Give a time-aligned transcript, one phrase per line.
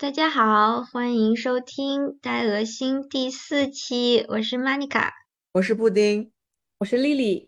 [0.00, 5.10] 大家好，欢迎收听《呆鹅星》第四期，我是 Monica，
[5.54, 6.30] 我是布丁，
[6.78, 7.47] 我是丽丽。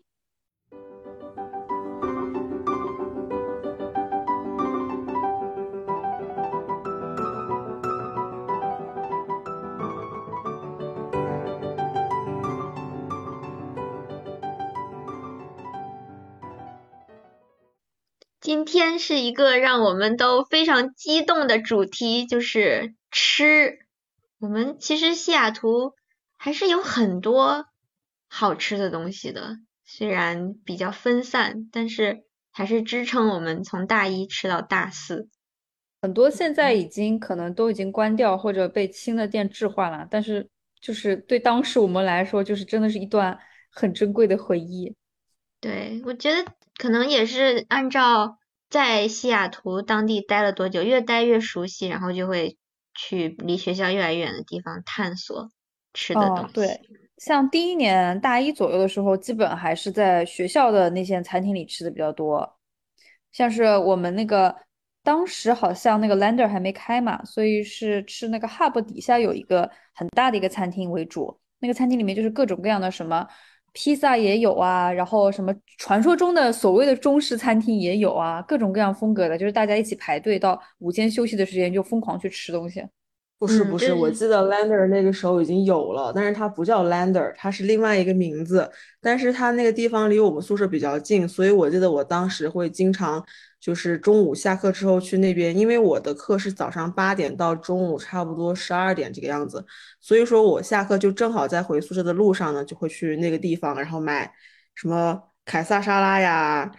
[18.51, 23.79] 今天是一个让我们都非常激动的主题，就是吃。
[24.39, 25.93] 我们其实西雅图
[26.37, 27.65] 还是有很多
[28.27, 35.29] 好吃的东西的，虽然比较分散，但是还是支撑我们从大一吃到大四。
[36.01, 40.49] 很多现在已经可能都已经关掉或者被新的店置换了，但是
[40.81, 43.39] 就是对当时我们来说，就是真的是一段
[43.71, 44.93] 很珍贵的回忆。
[45.61, 48.39] 对，我觉得可能也是按照
[48.71, 52.57] 在西雅图当地待了多久，越待越熟悉，然后就会
[52.95, 55.51] 去离学校越来越远的地方探索
[55.93, 56.53] 吃的东西。
[56.53, 56.79] 对，
[57.17, 62.57] 像第一年大一左右的时候，基本还是在学校的那些餐厅里吃的比较多，
[63.33, 64.55] 像是我们那个
[65.03, 73.27] 当时好像那个 Lander 还没开嘛，所以是吃那个 Hub 底下有一个很大的一个餐厅为主，那个餐厅里面就是各种各样的什么。
[73.73, 82.83] 披萨也有啊，然后什么传说中的所谓的中式餐厅也有啊，各种各样风格的，就是大家一起排队到午间休息的时间就疯狂去吃东西。
[83.41, 88.69] 不是不是，我记得 Lander 那个时候已经有了，但是它不叫 Lander，它是另外一个名字。
[89.01, 93.25] 但是它那个地方离我们宿舍比较近，所以我记得我当时会经常。
[93.59, 99.63] 就是中午下课之后去那边，因为我的课是早上八点到中午差不多十二点这个样子，
[99.99, 104.33] 所以说我下课就正好在回宿舍的路上呢，就会去那个地方，然后买
[104.73, 106.71] 什么凯撒沙拉呀，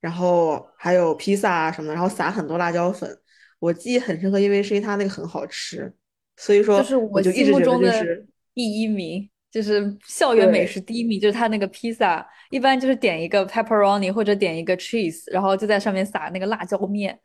[0.00, 3.18] 然后还有披萨啊什么的，然后撒很多辣椒粉。
[3.58, 5.92] 我记忆很深刻，因为是因为它那个很好吃，
[6.40, 9.30] 所以说就是我就一直觉得就是第一名。
[9.52, 17.18] 就是校园美食第一名，就是他那个披萨，一般就是点一个 pepperoni 或者点一个 cheese，然后就在上面撒那个辣椒面，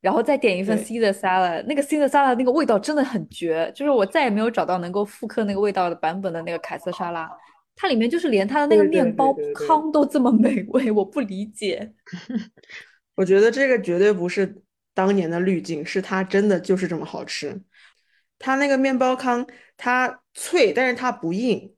[0.00, 1.62] 然后再点一份 Caesar salad。
[1.66, 7.30] 那个 Caesar salad 那个味道真的很绝，就是我再也没有找到能够复刻那个味道的版本的那个凯撒沙拉。
[7.76, 11.92] 它里面就是连它的那个面包糠都这么美味，我不理解。
[13.14, 14.56] 我觉得这个绝对不是
[14.94, 17.60] 当年的滤镜，是它真的就是这么好吃。
[18.38, 21.74] 它那个面包糠，它脆，但是它不硬。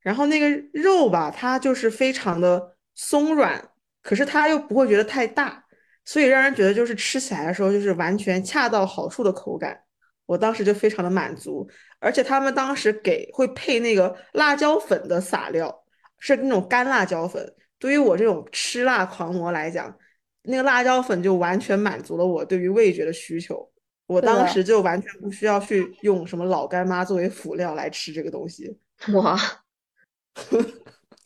[0.00, 3.70] 然后那个肉吧，它就是非常的松软，
[4.02, 5.64] 可是它又不会觉得太大，
[6.04, 9.80] 所以让人觉得就是吃起来的时候就是完全恰到好处的口感。
[10.26, 11.68] 我当时就非常的满足，
[11.98, 15.84] 而且他们当时给会配那个辣椒粉的撒料，
[16.18, 17.54] 是那种干辣椒粉。
[17.78, 19.94] 对于我这种吃辣狂魔来讲，
[20.42, 23.71] 那个辣椒粉就完全满足了我对于味觉的需求。
[24.06, 28.78] 我当时就完全不需要去用什么老干妈作为辅料来吃这个东西。
[29.14, 29.38] 哇，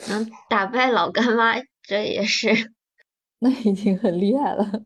[0.09, 2.73] 能打败老干妈，这也是，
[3.41, 4.85] 那已经很厉害了。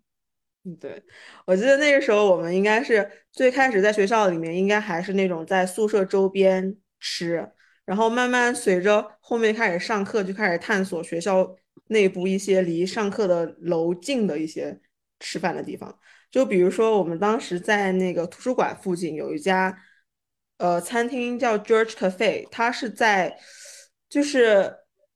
[0.64, 1.02] 嗯，对，
[1.46, 7.50] 我记得那个时候我们应该是最开始在学校里面，应该还是那种在宿舍周边吃，
[7.84, 11.56] 然后慢慢随着后面开始上课，就开始探索学校
[11.86, 14.80] 内部一些离上课的楼近的一些
[15.18, 15.98] 吃饭的地方。
[16.30, 19.76] 就比如说，我们当时在那个图书馆附近有一家，
[20.58, 23.36] 呃，餐厅叫 George Cafe，它是在
[24.08, 24.72] 就是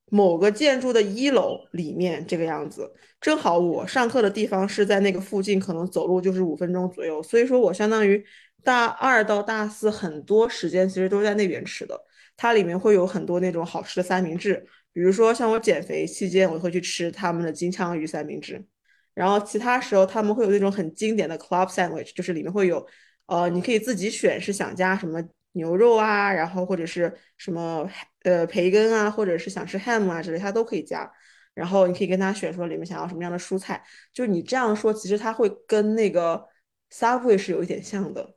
[0.06, 2.92] 某个建筑的一楼里面这个样子。
[3.20, 7.22] 正好我上课的地方是在那个附近，可能走路就是五分钟左右。
[7.22, 8.22] 所以说我相当于
[8.62, 11.98] 大二到大四很多时间其实都在那边吃的。
[12.36, 18.66] 它里面会有很多那种好吃的三明治，比如说像我减肥期间，我会去吃他们的金枪鱼三明治。
[19.14, 22.84] 然后其他时候他们会有那种很经典的 club sandwich，就是里面会有，
[23.26, 27.88] 呃，你可以自己选是想加什么牛肉啊，然后或者是什么
[28.24, 31.10] 呃培根啊，或者是想吃 ham 啊之类，他都可以加。
[31.54, 33.80] 然后你可以跟他选说里面想要什么样的蔬菜。
[34.12, 36.44] 就你这样说，其实他会跟那个
[36.90, 38.34] subway 是有一点像的。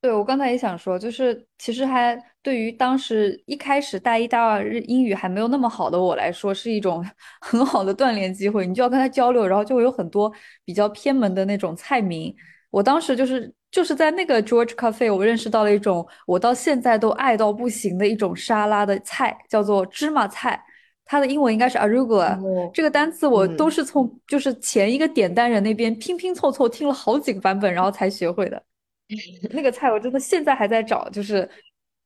[0.00, 7.04] 对，我刚才也想说，就是其实还对于当时一开始大一、大二日英语还没有那么好的我来说，是一种
[7.42, 8.64] 很好的锻炼机会。
[8.64, 10.32] 你就要跟他交流，然后就会有很多
[10.64, 12.32] 比较偏门的那种菜名。
[12.70, 20.62] 我当时就是就是在那个 George Cafe，我认识到了一种我到现在都爱到不行的一种沙拉的菜，叫做芝麻菜。
[21.04, 22.38] 它的英文应该是 arugula。
[22.72, 28.62] 这个单词我都是从就是前一个点单人那边拼拼凑凑听了好几个版本，然后才学会的。
[29.50, 31.48] 那个菜我真的现在还在找，就是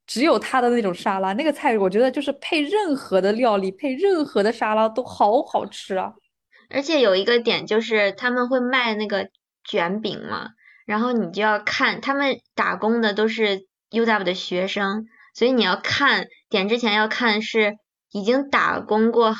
[0.06, 1.32] 只有他的那种沙拉。
[1.32, 6.12] 那个菜我觉得就是配任何的料理，配任何的沙拉都好好吃啊！
[6.70, 9.28] 而且有一个点就是他们会卖那个
[9.64, 10.50] 卷饼嘛，
[10.86, 17.76] 然后你就要看他们打工的都是 UW 的学生，所以你要看点之前要看是
[18.10, 19.34] 已经打工过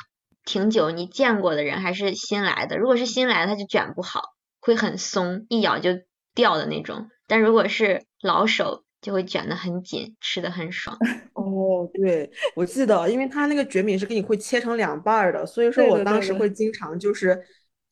[0.44, 2.76] 挺久你见过的人还是新来的。
[2.76, 4.22] 如果是新来的，他就卷不好，
[4.60, 5.90] 会很松，一咬就
[6.34, 7.08] 掉的那种。
[7.32, 10.94] 但如果是老手，就会卷得很紧，吃的很爽。
[11.32, 17.42] 哦，对，我记得，因为他那个卷饼是给你会切成两半儿的，所以说我当时会经常就是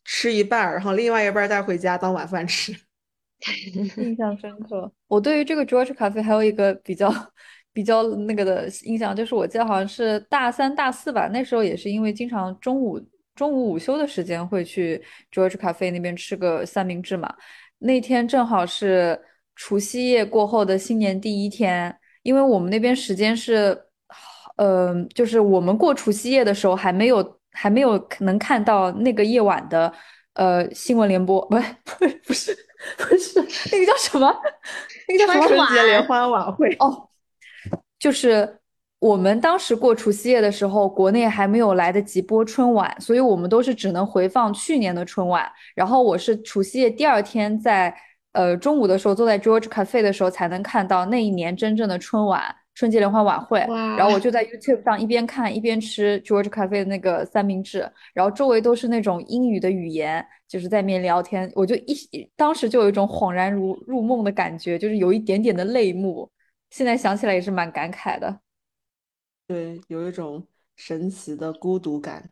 [0.05, 2.71] 吃一半儿，然后另外一半儿带回家当晚饭吃。
[3.97, 4.93] 印象深刻。
[5.09, 7.11] 我对于这个 George 咖啡还有一个比较
[7.73, 13.01] 比较那个的印象，就是我记得好像是大三、大四吧，那时候也是因为经常中午
[13.35, 15.03] 中午午休的时间会去
[15.33, 17.35] George 咖啡那边吃个三明治嘛。
[17.79, 19.19] 那天正好是。
[19.63, 23.79] 除夕夜过后的新年第一天，因为我们那边时间是，
[24.57, 29.93] 呃，就是我们过除夕夜的时候还没有还没有能看到那个夜晚的，
[30.33, 31.69] 呃，新闻联播，不是
[32.27, 32.57] 不是
[32.97, 33.39] 不是
[33.71, 34.35] 那个叫什么？
[35.07, 35.67] 那个叫什么？
[35.67, 37.11] 春节联欢晚会哦，
[37.99, 38.61] 就是
[38.99, 45.47] 我们当时过除夕夜的时候，国内还没有来得及播春晚，所以我们都是只能回放去年的春晚。
[45.75, 47.95] 然后我是除夕夜第二天在。
[48.33, 53.59] 呃，中午的时候坐在 George Cafe 的时候，才能看到那一年真正的春晚、春节联欢晚会。
[53.59, 61.51] 然后我就在 YouTube 上一边看一边吃 George Cafe 的那个三明治，然后周围都是那种英语的语言，就是在面聊天。
[61.57, 66.31] 我就一当时就有一种恍然如入梦的感觉，就是有一点点的泪目。
[66.71, 68.41] 现在想起来也是蛮感慨的。
[69.49, 72.31] 对，有一种神奇的孤独感。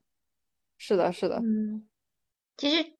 [0.76, 1.40] 是的，是的。
[1.42, 1.88] 嗯，
[2.56, 2.97] 其实。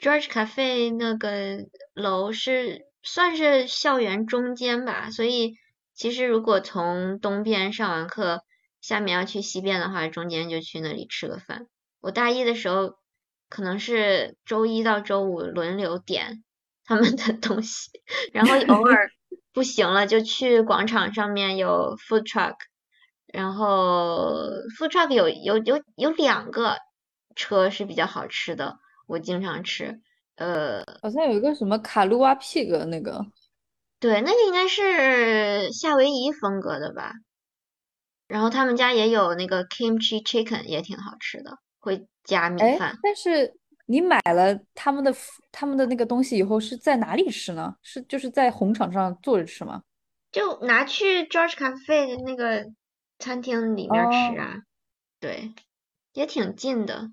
[0.00, 5.56] George Cafe 那个楼是算是校园中间吧，所以
[5.94, 8.42] 其实如果从东边上完课，
[8.80, 11.66] 下面要去西边的话，中间就去那里吃个饭。
[12.00, 12.94] 我大一的时候
[13.50, 16.42] 可能是周一到周五轮流点
[16.86, 17.90] 他们的东西，
[18.32, 19.10] 然后偶尔
[19.52, 22.54] 不行了就去广场上面有 food truck，
[23.26, 24.38] 然后
[24.78, 26.78] food truck 有有有有两个
[27.36, 28.78] 车是比较好吃的。
[29.10, 30.00] 我经常吃，
[30.36, 33.26] 呃，好像有一个什么卡路瓦 pig 那个，
[33.98, 37.12] 对，那个应该是夏威夷风格的吧。
[38.28, 42.96] 然后他们家也有那个 kimchi chicken，也挺好吃的，会加米饭。
[43.02, 43.52] 但是
[43.86, 45.12] 你买了他们的
[45.50, 47.74] 他们的那个东西以后是在哪里吃呢？
[47.82, 49.82] 是就是在红场上坐着吃吗？
[50.30, 52.64] 就拿去 George Cafe 的那个
[53.18, 54.58] 餐厅里面吃啊。
[55.18, 55.52] 对，
[56.12, 57.10] 也挺近的。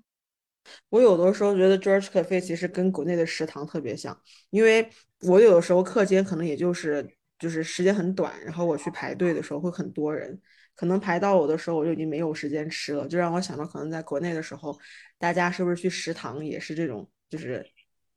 [0.88, 4.18] 我有的时候觉得 George Cafe 其实跟国内的食堂特别像，
[4.50, 4.88] 因为
[5.22, 7.06] 我有的时候课间可能也就是
[7.38, 10.40] 就是时间很短，然后我去排队的时候会很多人，
[10.74, 14.78] 可能排到我的时候我就已经没有时间吃了，就让我想到可能在国内的时候，
[15.18, 17.64] 大家是不是去食堂也是这种，就是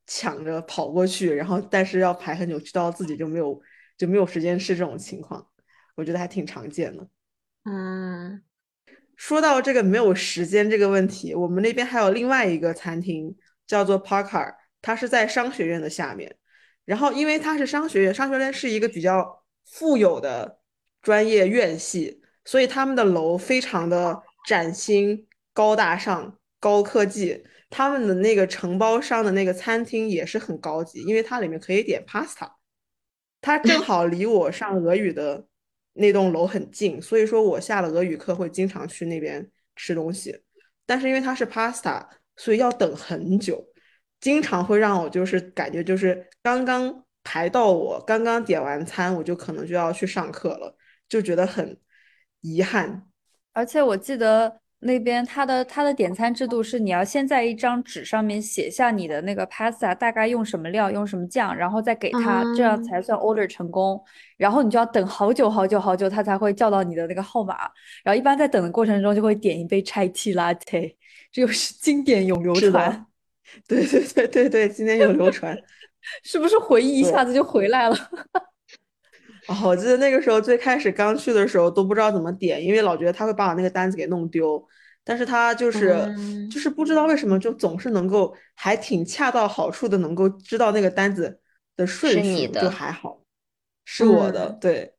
[0.08, 3.62] 抢着跑过去，然后但是要排很久，去到自己就没有
[3.98, 5.48] 就没有时间吃这种情况，
[5.96, 7.08] 我觉得还挺常见的。
[7.66, 8.44] 嗯。
[9.22, 13.38] 说到这个没有时间这个问题，我们那边还有另外一个餐厅
[13.68, 14.52] 叫做 Parker，
[14.82, 16.36] 它是在商学院的下面。
[16.86, 20.58] 然后因为它是商学院，商学院是一个比较富有的
[21.04, 27.46] 专业院系，所以他们的楼非常的崭新、高大上、高科技。
[27.70, 32.50] 他们的那个承包商的那个餐厅也是很高级，因为它里面可以点 pasta，
[33.40, 35.46] 它正好离我上俄语的。
[35.94, 40.44] 那栋楼很近，所以说我下了俄语课会经常去那边吃东西。
[40.86, 43.66] 但是因为它是 pasta，所以要等很久，
[44.20, 50.76] 经常会让我就是感觉就是刚刚排到我刚刚点完餐，我就可能就要去上课了，
[51.10, 51.78] 就觉得很
[52.42, 53.08] 遗憾。
[53.54, 54.61] 而且我记得。
[54.84, 64.04] 那边他的他的点餐制度是，你要先在一张纸上面写下你的那个 pasta 大概用什么料，用什么酱，然后再给他，这样才算 order 成功。
[64.38, 67.56] 然后你就要等好久好久好久，他才会叫到你的那个号码。
[68.04, 70.96] 然后一般在等的过程中，就会点一杯 chai tea latte，
[71.32, 73.06] 这又是经典永流传。
[73.68, 75.56] 对对对对对，经典永流传，
[76.24, 77.96] 是不是回忆一下子就回来了？
[79.48, 84.64] 哦，我记得那个时候最开始刚去的时候都不知道怎么点，因为老觉得他会把我那个单子给弄丢。
[85.04, 85.90] 但是他就是
[86.48, 91.40] 就是不知道为什么就总是能够还挺恰到好处的能够知道那个单子
[91.76, 93.20] 的顺序，就还好，
[93.84, 94.52] 是我的。
[94.62, 94.94] 对，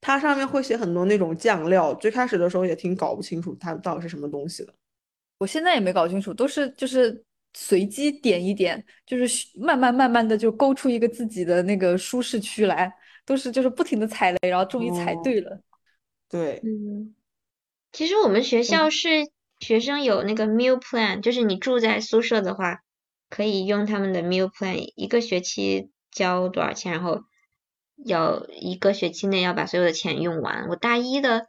[0.00, 4.74] 它上面会写很多那种酱料，最开始的时候也挺搞不清楚它到底是什么东西的。
[5.38, 7.24] 我现在也没搞清楚，都是就是
[7.54, 12.92] 随机点一点，就是慢慢慢慢的就勾出一个自己的那个舒适区来。
[13.30, 15.60] 都是就是不停的踩雷，然后终于踩对了。
[16.28, 17.14] 对，嗯，
[17.92, 19.08] 其实我们学校是
[19.60, 22.80] 学生有那个 meal plan，就是你住在宿舍的话，
[23.28, 27.20] 可以用他们的 meal plan，一个学期交多少钱，然后
[28.04, 30.66] 要一个学期内要把所有的钱用完。
[30.68, 31.46] 我大一的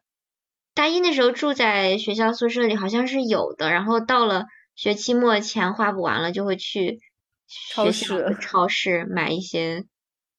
[0.76, 4.46] 大一那时候住在学校宿舍里，好像是有的，然后到了
[4.76, 7.00] 学期末钱花不完了，就会去
[7.74, 9.86] 超学校的市超市买一些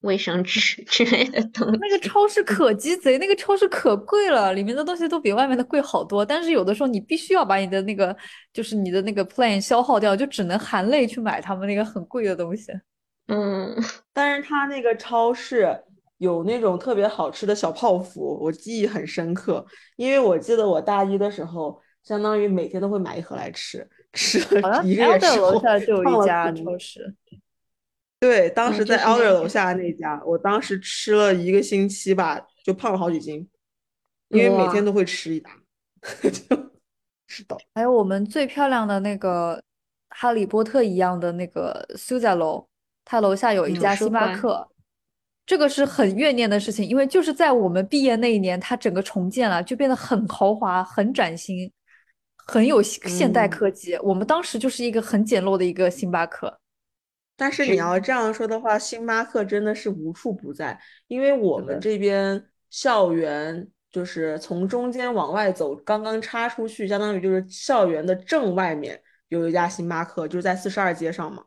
[0.03, 1.79] 卫生纸 之类的东西。
[1.81, 6.25] 那个超市可鸡贼，那个超市可贵了，里面的东西都比外面的贵好多。
[6.25, 8.17] 但是有的时候你必须要把你的那个，
[8.53, 12.73] 就是你的那个 plan 消耗掉，就只能含泪去买他们那个很贵的东西。
[13.29, 13.75] 嗯，
[14.13, 15.77] 但是他那个超市
[16.19, 19.65] 有那种特别好吃的小泡芙，我记忆很深刻，
[19.97, 27.15] 因为我记得我大一的时候，相当于每天都会买一盒来吃，吃了一个月之后楼下就有一家超市，
[28.23, 33.49] 对，当嗯时在 Elder 楼家下那家，我当时吃了一个星期吧，就胖了好几斤，
[34.29, 35.51] 因为每天都会吃一打，
[36.23, 36.31] 就
[37.27, 37.59] 是的。
[37.75, 39.61] 还有我们最漂亮的那个
[40.11, 42.65] 哈利波特一样的那个苏家楼，
[43.05, 44.69] 它楼下有一嗯家星巴克。
[45.45, 51.69] 这个是很怨念的事情，因为就是在我们毕业那一年，它整个重建了，就变得很豪华、很崭新、
[52.47, 53.97] 很有现现代嗯科技。
[53.97, 56.57] 我们当时就是一个很简陋的一个星巴克。
[57.43, 71.43] 但是你要这样说的话，星巴克真的是无处不在，因为我们这边校园就是从中间往外走，刚刚插出去，相当于就是校园的正外面有一家星巴克，就是在四十二街上嘛。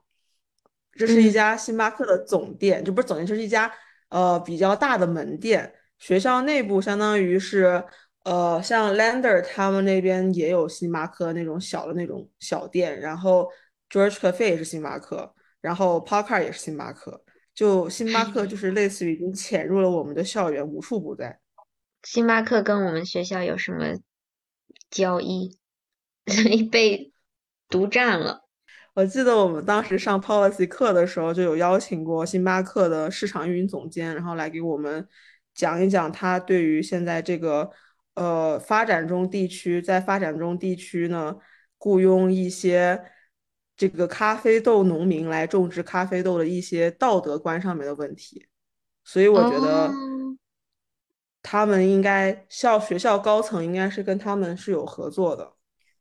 [0.91, 3.71] 这是一嗯家星巴克的总店，就不是总店，就是一家
[4.09, 5.73] 呃比较大的门店。
[5.97, 7.81] 学校内部相当于是
[8.25, 13.49] 呃，像 Lander 他们那边也有星巴克那种小的那种小店，然后
[13.89, 15.33] George Cafe 也是星巴克，
[15.65, 17.23] 然后 Parker 也是星巴克。
[17.55, 21.39] 就星巴克就是类似于已经潜入了我们的校园，无处不在。
[22.03, 23.95] 星巴克跟我们学校有什么
[24.91, 25.57] 交易，
[26.27, 27.11] 所以被
[27.67, 28.43] 独占了。
[28.93, 35.07] 我记得我们当时上 policy 课的时候，就有邀请过星巴克的市场运营总监，然后来给我们
[35.53, 37.71] 讲一讲他对于现在这个
[38.13, 41.35] 呃发展中地区，在发展中地区呢，
[41.77, 43.01] 雇佣一些
[43.75, 48.47] 这个咖啡豆农民来种植咖啡豆的一些道德观上面的问题。
[49.03, 50.37] 所以我觉得哦
[51.43, 55.53] 他们应该校学校高层应该是跟他们是有合作的。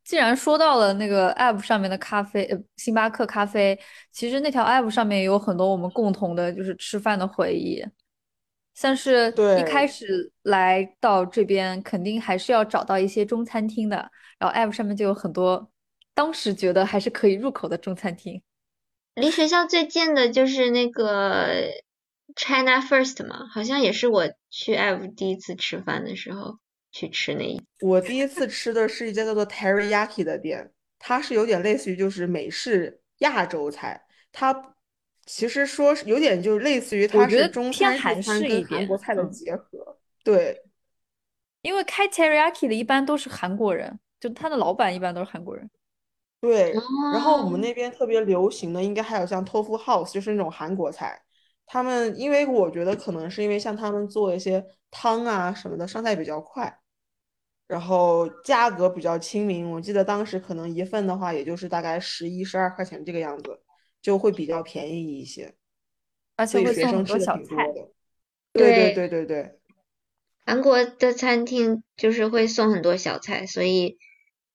[0.03, 3.79] 既然说到了那个 app 上面的咖啡，呃，星巴克咖啡，
[4.11, 7.85] 其实那条 app 上面有很多我们共同的，就是吃饭的回忆。
[8.75, 9.29] 像是
[9.59, 13.97] 一开始来到这边，肯定还是要找到一些中餐厅的，
[14.39, 15.71] 然后 app 上面就有很多
[16.15, 18.41] 当时觉得还是可以入口的中餐厅。
[19.15, 21.69] 离学校最近的就是那个
[22.37, 26.59] China First 嘛，好像也是我去 F 第一次吃饭的时候
[26.91, 27.63] 去吃那一。
[27.81, 34.75] 我第一次吃的是一家叫做 Teriyaki 的店，它是有点类似于就是美式亚洲菜，它
[35.27, 39.99] 其实说是有点就是类似于它是中餐、韩餐式一点跟韩国菜的嗯结合。
[40.25, 40.61] 对，
[41.63, 45.71] 因为开 teriyaki 的一般都是韩国人，就他的老板一般都是韩国人。
[46.45, 46.73] 对，
[47.13, 51.23] 然后我们哦那边特别流行的应该还有像 Tofu House，就是那种韩国菜。
[51.67, 56.79] 他们因为我觉得可能是因为像他们做一些汤啊什么的上菜比较快，
[57.67, 59.71] 然后价格比较亲民。
[59.71, 63.61] 我记得当时可能一份的话，也就是大概十一、十二块钱这个样子，
[64.03, 65.55] 就会比较便宜一些，
[66.37, 67.67] 而且会送很多小菜。
[67.73, 67.89] 的。
[68.53, 69.59] 对对对对对对。
[70.45, 73.97] 韩国的餐厅就是会送很多小菜，所以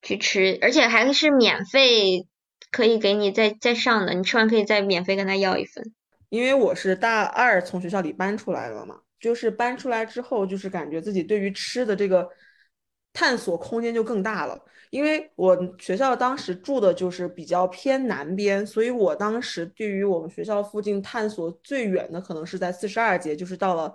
[0.01, 2.27] 去吃，而且还是免费，
[2.71, 5.93] 可以给你再再上的，你吃完可以再免费跟他要一份。
[6.29, 12.29] 因为我是大二从学校里搬出来了嘛，就是搬出来之后，就是感觉自己对于吃的这个
[13.13, 14.63] 探索空间就更大了。
[14.91, 23.93] 因为我学校当时住的就是比较偏南边，所以我当时对于我们学校附近探索最远的可能是在四十二街，就是到了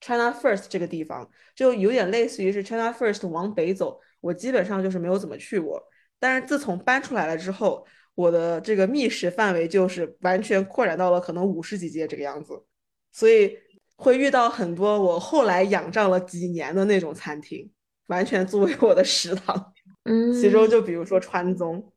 [0.00, 5.82] China First 这个地方，就有点类似于是 China First 往北走，我基本上就是没有怎么去过。
[6.18, 12.64] 但是自从搬出来了之后，我的这个觅食范围就是完全扩展到了可能五十几街这个样子，
[13.12, 13.56] 所以
[13.96, 17.70] 会遇到很多我后来仰仗了几年的那种餐厅，
[18.06, 19.72] 完全作为我的食堂。
[20.08, 21.92] 嗯，其中就比如说川宗，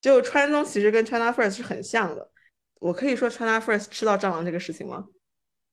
[0.00, 2.30] 就川宗其实跟 China First 是很像的。
[2.80, 5.06] 我可以说 China First 吃到蟑螂这个事情吗？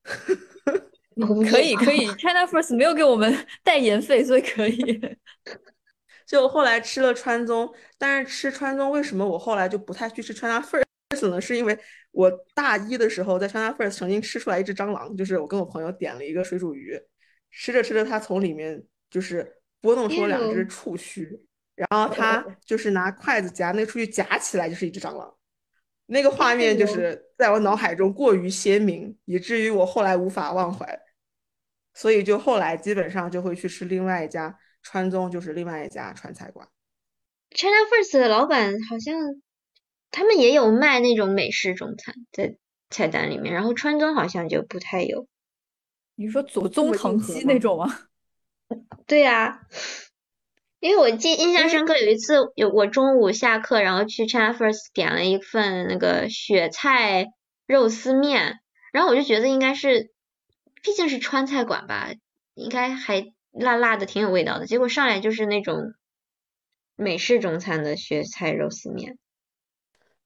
[1.16, 5.00] 我可以可以，China First 没有给我们 代言费，所以可以。
[6.32, 11.38] 就后来吃了川宗，但是吃川宗为什么我后来就不太去吃 China First 呢？
[11.38, 11.78] 是因为
[12.10, 16.98] 我大一的时候在 China First 曾经吃出来一只蟑螂，就是我跟我朋友点了一个水煮鱼，
[17.50, 21.28] 吃着吃着它从里面就是拨弄出了两只触须，
[21.74, 25.36] 然后他 就是拿筷子夹那个触须夹起来就是一只蟑螂，
[26.06, 30.98] 那个画面就是在我脑海中过于鲜明，以至于我后来无法忘怀。
[31.92, 36.68] 所以就后来基本上就会去吃另外一家川宗，就是另外一家川菜馆。
[37.50, 39.14] China First 的老板好像
[40.10, 42.56] 他们也有卖那种美式中餐在
[42.90, 45.26] 菜单里面，然后川宗好像就不太有。
[46.14, 47.98] 你说左宗棠鸡那种吗？
[49.06, 49.66] 对呀，
[50.80, 57.26] 因为我记印象深刻，有一次有我中午下课，然后去 China First 点了一份那个雪菜
[57.66, 58.60] 肉丝面，
[58.92, 60.10] 然后我就觉得应该是。
[60.84, 62.10] 毕竟是川菜馆吧，
[62.54, 64.66] 应该还辣辣的，挺有味道的。
[64.66, 65.94] 结果上来就是那种
[66.96, 69.18] 美式中餐的雪菜肉丝面。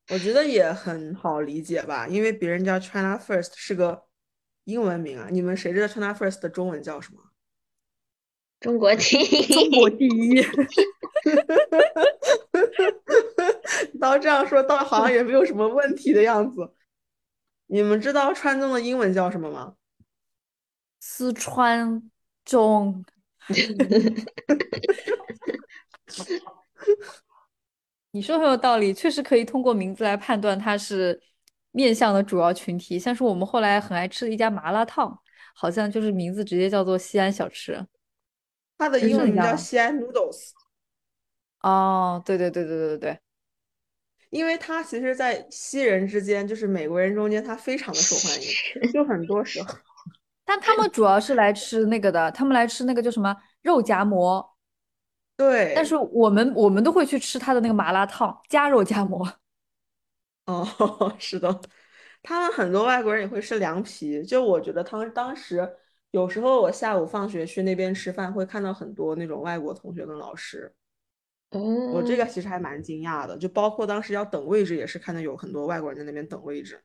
[0.09, 4.04] 我觉得也很好理解吧，因为别人叫 China First 是个
[4.64, 5.28] 英文名啊。
[5.30, 7.21] 你们谁知道 China First 的中文叫什么？
[8.61, 9.52] 中国第一。
[9.52, 10.42] 中国第一。
[13.99, 16.73] 到这样说，倒好像也没有什么问题的样子。
[17.66, 19.75] 你们知道川中的英文叫什么吗？
[21.00, 22.09] 四川
[22.45, 23.04] 中，
[28.12, 31.21] 你说很有道理，确实可以通过名字来判断它是
[31.73, 32.99] 面向的主要群体。
[32.99, 35.21] 像是我们后来很爱吃的一家麻辣烫，
[35.55, 37.87] 好像就是名字直接叫做西安小吃，
[38.79, 40.53] 它的英文名叫西安 noodles。
[41.61, 43.19] 哦，对对对对对对对，
[44.31, 49.69] 因为它其实，在西人之间，就是美国人中间，它非常的受欢迎，就很多时候。
[50.47, 54.57] 但他们主要是来吃那个的，他们来吃那个叫什么肉夹馍。
[55.37, 55.73] 对。
[55.75, 59.29] 但是我们我们都会去吃他的那个麻辣烫加肉夹馍。
[60.47, 60.65] 哦，
[61.19, 61.61] 是的，
[62.23, 64.23] 他们很多外国人也会吃凉皮。
[64.23, 65.69] 就我觉得，他们当时
[66.12, 70.73] 有时候我下午放学去那边吃饭，会看到很多那种外国同学跟老师。
[71.50, 71.61] 哦。
[71.93, 76.81] 我这个其实还蛮惊讶的，就包括当时要等位置，也是看到有很多外国人在那边等位置。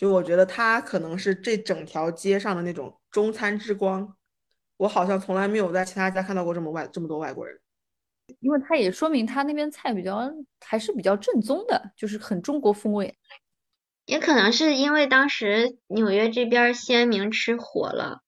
[0.00, 4.16] 就我觉得他可能是这整条街上的那种中餐之光，
[4.78, 7.60] 我好像从来没有在其他家看到过这么外这么多外国人，
[8.40, 10.32] 因为他也说明他那边菜比较
[10.64, 13.18] 还是比较正宗的，就是很中国风味。
[14.06, 18.22] 也可能是因为当时纽约这边西安名吃火了，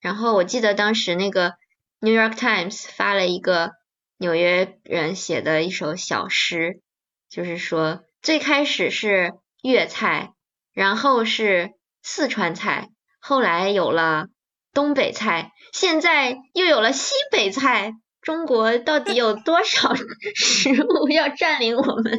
[0.00, 1.54] 然后我记得当时那个
[2.00, 3.70] New York Times 发了一个
[4.16, 6.80] 纽约人写的一首小诗，
[7.28, 10.33] 就是说最开始是粤菜。
[10.74, 14.26] 然后是四川菜，后来有了
[14.74, 17.94] 东北菜，现在又有了西北菜。
[18.20, 19.94] 中国到底有多少
[20.34, 22.18] 食物要占领我们？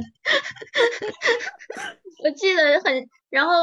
[2.24, 3.54] 我记得很，然后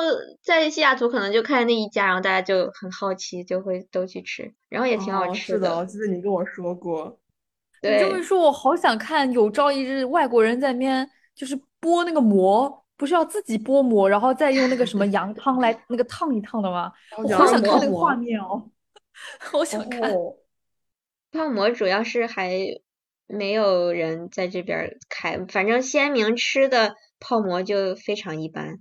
[0.42, 5.59] 在西雅图可能就开那一家，然后大家就很好奇，就会都去吃，然后也挺好吃的。
[5.59, 7.16] 是的，我记得你跟我说过。
[7.81, 12.82] 你这么一说，我好想看有朝一日外国人在那边就是剥那个馍。
[13.02, 16.92] 不是要自己剥馍，然后再用那个什么羊 汤来那个烫一烫的吗？
[17.16, 18.70] 我好想看那个画面哦，
[19.40, 20.14] 好想看。
[21.32, 22.60] 泡馍主要是还
[23.26, 28.78] 没有人在这边开，反正西安明吃的泡馍就非常一般，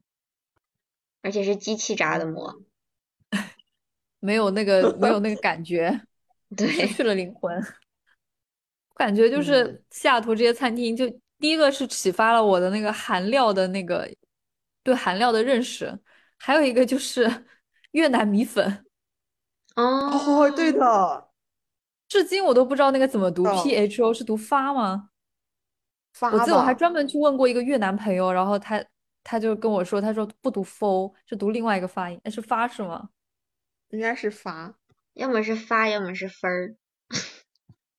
[1.23, 2.61] 而且是机器炸的馍，
[4.21, 5.99] 没有那个没有那个感觉，
[6.55, 7.59] 对，失去了灵魂。
[8.93, 11.11] 感觉就是西雅图这些餐厅就。
[11.41, 14.07] 第一个是启发了我的那个韩料的那个
[14.83, 15.99] 对韩料的认识，
[16.37, 17.45] 还有一个就是
[17.91, 18.85] 越南米粉。
[19.75, 21.29] 哦，对的，
[22.07, 25.09] 至今我都不知道那个怎么读，P H O 是读发吗？
[26.13, 26.29] 发。
[26.31, 28.83] 我记得我还专门去问过一个越南朋友，然后他
[29.23, 33.09] 他就跟我说，他说不读 fo，是读另外一个发音，那是发是吗？
[33.89, 34.75] 应该是发，
[35.13, 36.75] 要么是发，要么是分儿，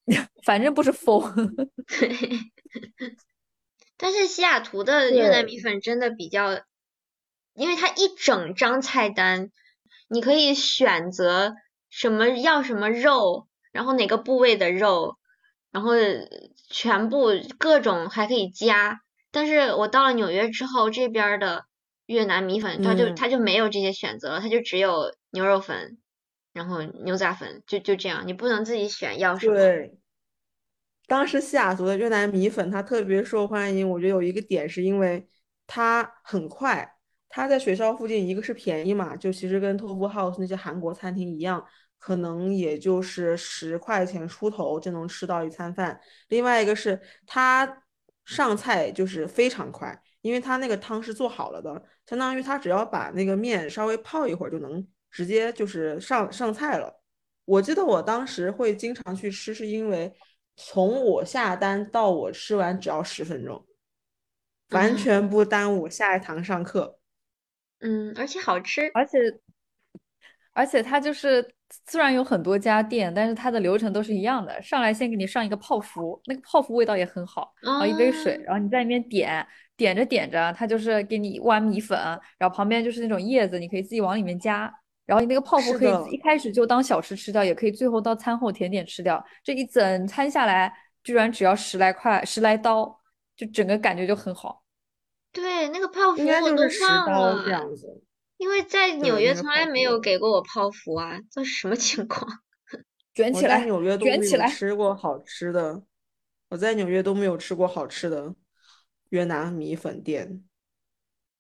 [0.44, 1.22] 反正不是 f
[3.96, 6.60] 但是西雅图的越南米粉真的比较，
[7.54, 9.50] 因为它一整张菜单，
[10.08, 11.54] 你可以选择
[11.88, 15.16] 什么要什么肉，然后哪个部位的肉，
[15.70, 15.92] 然后
[16.68, 17.28] 全部
[17.58, 19.00] 各种还可以加。
[19.30, 21.64] 但是我到了纽约之后，这边的
[22.06, 25.98] 越南米粉它就它就没有这些选择了，它就只有牛肉粉，
[26.52, 29.54] 然后牛杂粉，就就这样，你不能自己选要什么。
[31.12, 35.28] 当时西雅图的越南米粉它特别受欢迎，我觉得有一个点是因为
[35.66, 36.90] 它很快，
[37.28, 41.62] 它在学校附近，一个是便宜嘛，就其实跟 Tofu House 那些韩国餐厅一样，
[41.98, 46.00] 可能也就是十块钱出头就能吃到一餐饭。
[46.28, 47.82] 另外一个是它
[48.24, 57.02] 上菜就是非常快，因为它那个汤是做好了的，相当于它只要把那个面稍微泡一会儿就能直接就是上上菜了。
[57.44, 60.10] 我记得我当时会经常去吃，是因为。
[60.56, 63.66] 从我下单到我吃完只要十分钟，
[64.70, 66.98] 完全不耽误下一堂上课。
[67.80, 68.90] 嗯，而且好吃。
[68.94, 69.18] 而且，
[70.52, 71.54] 而且它就是
[71.88, 74.60] 虽然有很多家店，但是它的流程都是一样的。
[74.62, 79.44] 上来先给你上一个泡芙，那个泡芙味道也很好，然后一杯水，然后你在里面点，
[79.76, 81.98] 点着点着，它就是给你一碗米粉，
[82.38, 84.72] 然后旁边就是那种叶子，你可以自己往里面加。
[85.04, 89.22] 然后你那个泡芙可以一开始就当小吃吃掉，也可以最后到餐后甜点吃掉。
[89.42, 93.00] 这一整餐下来，居然只要十来块，十来刀，
[93.36, 94.62] 就整个感觉就很好。
[95.32, 98.02] 对，那个泡芙我都忘了，这样子。
[98.36, 102.28] 因为在纽约从来没有给过我泡芙啊，这是什么情况？
[103.14, 105.82] 卷起来，在纽约都没有吃过好吃的，
[106.48, 108.34] 我在纽约都没有吃过好吃的
[109.10, 110.42] 越南米粉店。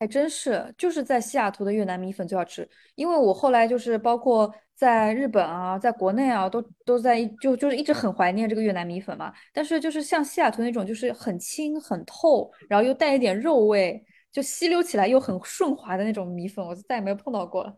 [0.02, 2.68] 还真是，就是在西雅图的越南米粉最好吃。
[2.96, 9.32] 因为我后来就是包括在日本啊，在国内啊，都都在就就是一直很怀念这个越南米粉嘛。
[9.52, 17.76] 但是就是像西雅图那种，就是很轻很透，然后又带一点肉味，就吸溜起来又很顺滑的那种米粉，我就再也没有碰到过了。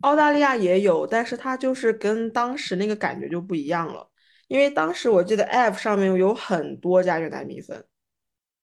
[0.00, 4.08] 澳大利亚也有，但是它就是跟当时那个感觉就不一样了。
[4.48, 7.84] 因为当时我记得 App 上面有很多家越南米粉，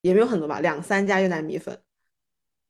[0.01, 1.80] 也没有很多吧，两三家越南米粉。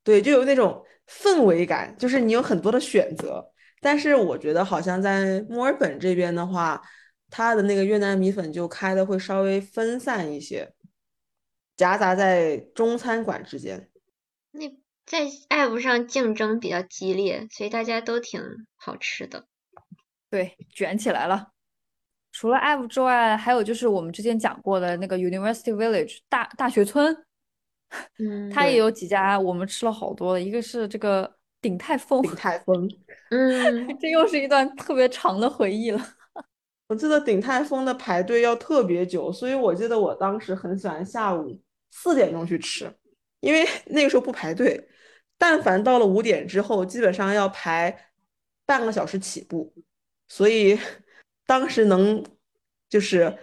[0.07, 3.45] 对，就有那种氛围感，就是你有很多的选择。
[3.81, 6.81] 但是我觉得好像在墨尔本这边的话，
[7.29, 10.73] 它的那个越南米粉就开的会稍微分散一些，
[11.75, 13.89] 夹杂在中餐馆之间。
[14.51, 14.69] 那
[15.05, 18.41] 在 App 上竞争比较激烈，所以大家都挺
[18.77, 19.45] 好吃的。
[20.29, 21.49] 对，卷起来了。
[22.31, 27.25] 除了 App 之外，还有就是我们之前讲过的那个 University Village 大大学村。
[28.19, 30.41] 嗯，它也有几家，我们吃了好多的。
[30.41, 32.89] 一个是这个鼎泰丰，鼎泰丰，
[33.31, 36.01] 嗯， 这又是一段特别长的回忆了。
[36.87, 41.59] 我记得鼎泰丰的排队要特别久，所以我记得我当时很喜欢下午
[41.91, 42.91] 四点钟去吃，
[43.41, 44.87] 因为 那个时候不排队。
[45.39, 48.09] 但凡到了五点之后，基本上要排
[48.65, 49.71] 半个小时起步，
[50.27, 50.79] 所以
[51.45, 52.25] 当时能
[52.89, 53.37] 就是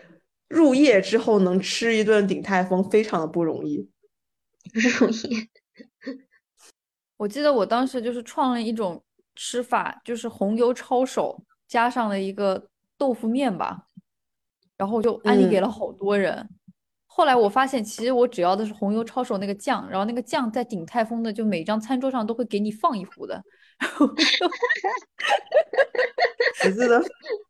[0.49, 3.89] 入夜之后能吃一顿鼎泰丰，非常的不容易。
[4.73, 5.49] 不容易。
[7.17, 9.03] 我记得我当时就是创了一种
[9.35, 13.87] 吃法，就是红油抄手加上了一个豆腐面吧，
[14.77, 16.49] 然后就安利给了好多人。
[17.07, 23.41] 后来我发现，其实我只要的是红油抄手那个酱，然后那个酱在鼎泰丰的就每张餐桌上都会给你放一壶的。
[23.99, 24.07] 我
[26.71, 27.03] 记得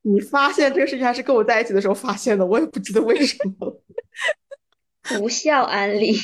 [0.03, 3.83] 你发现这个事情还是跟我在一起的时候发现的，我也不记得为什么。
[5.20, 6.14] 无效安利。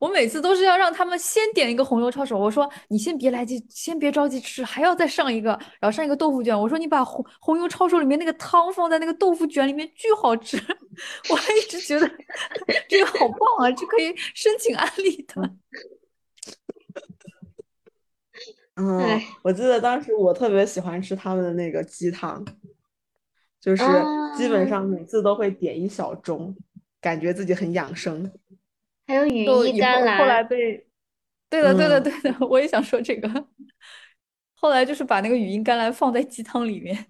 [0.00, 6.58] 我每次都是要让他们先点一个红油抄手，我说你先别来急，先别着急吃，还要再上一个，然后上一个豆腐卷。
[6.58, 10.56] 我说你把红红油抄手里面那个汤放在那个豆腐卷里面，巨好吃。
[11.30, 12.10] 我还一直觉得
[12.88, 15.34] 这个好棒啊，这可以申请安利的。
[18.76, 22.42] 嗯，我记得当时我特别喜欢吃他们的那个鸡汤，
[23.60, 23.84] 就是
[24.34, 26.54] 基本上每次都会点一小盅，
[27.02, 28.32] 感觉自己很养生。
[29.10, 30.86] 还有羽衣甘蓝，后来被，
[31.48, 33.28] 对的，对的，对的，我也想说这个。
[34.54, 37.06] 后来就是把那个羽衣甘蓝放在鸡汤里面。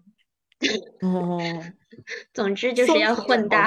[1.02, 1.38] 哦，
[2.32, 3.66] 总之就是要混搭。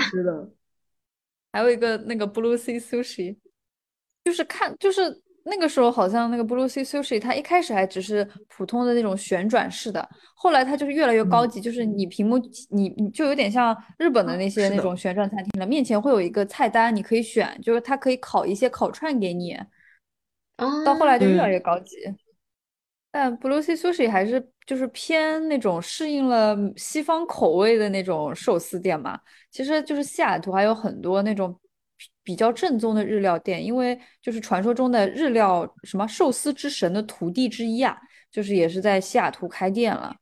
[1.51, 3.37] 还有一个那个 Blue Sea Sushi，
[4.23, 5.22] 就是看就是。
[5.45, 12.37] 那个时候好像那个 Blue Sea Sushi，它一开始还只是普通的那种旋转式的，后来它就是越来越高级，就是你屏幕
[12.69, 19.59] 你你就有点像日本的那些那种旋转餐厅了，面前会有一个菜单，你可以选，就是它可以烤一些烤串给你。
[20.85, 21.97] 到后来就越来越高级。
[23.11, 29.19] 但 Blue Sea Sushi 还是就是偏那种适应了西方口味的那种寿司店嘛，
[29.51, 31.59] 其实就是西雅图还有很多那种。
[32.23, 37.97] 比较正宗的日料店，因为就是传说中的日料什么寿司之神的徒弟之一啊，
[38.31, 40.15] 就是也是在西雅图开店了。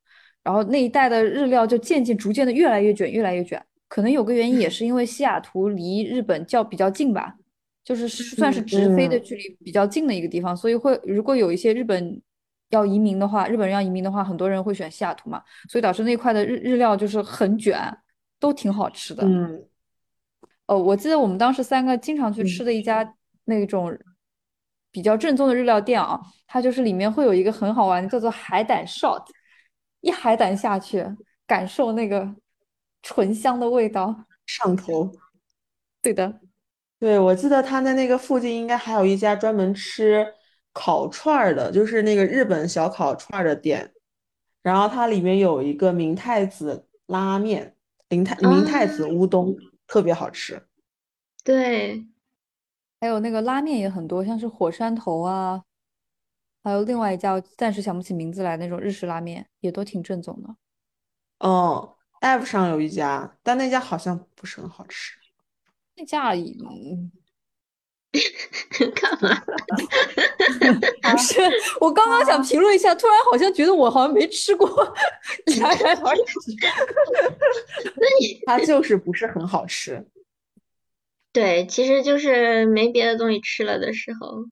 [0.43, 3.63] 然后那一带的日料就渐渐逐渐的越来越卷，越来越卷。
[3.87, 7.35] 可能有个原因也是因为西雅图离日本较比较近吧，
[7.83, 12.19] 就是算是直飞的距离比较近的一个地方，所以会如果有一些日本
[12.69, 17.77] 要移民的话，日本人要移民的话，很多人会选西雅图嘛，所以导致那块的日日料就是很卷，
[18.39, 19.23] 都挺好吃的。
[19.23, 19.63] 嗯。
[20.71, 23.93] 哦，我记得我们当时三个经常去吃的一家那种
[24.89, 29.21] 比较正宗的日料店啊，它就是里面会有一个很好玩的，叫做海胆 shot，
[29.99, 31.05] 一海胆下去，
[31.45, 32.33] 感受那个
[33.03, 35.11] 醇香的味道，上头。
[36.01, 36.39] 对的，
[37.01, 40.25] 对，我记得他在那个附近应该还有一家专门吃
[40.71, 43.91] 烤串儿的，就是那个日本小烤串儿的店，
[44.61, 47.75] 然后它里面有一个明太子拉面，
[48.07, 49.53] 明太明太子乌冬。
[49.91, 50.69] 特别好吃，
[51.43, 52.07] 对，
[53.01, 55.65] 还有那个拉面也很多，像是火山头啊，
[56.63, 60.55] 还有另外一家我暂时想不起名字来那种日式拉面，也都挺正宗的。
[61.39, 65.19] 哦，App 上有一家，但那家好像不是很好吃。
[65.97, 67.11] 那家嗯，
[68.95, 69.41] 干嘛？
[71.11, 71.39] 不是，
[71.79, 74.67] 我刚刚想评论一下，突然好像觉得我好像没吃过，
[75.47, 76.23] 戛然而止。
[78.45, 80.05] 它就是不是很好吃。
[81.31, 84.45] 对，其实就是没别的东西吃了的时候，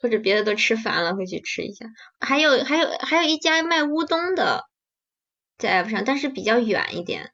[0.00, 1.86] 或者别的都吃烦了，会去吃一下。
[2.20, 4.66] 还有还有还有一家卖乌冬的，
[5.56, 7.32] 在 app 上，但是比较远一点。